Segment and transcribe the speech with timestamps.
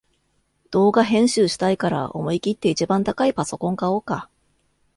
[0.71, 4.31] 動画編集したいから思いきって一番高いパソコン買おうか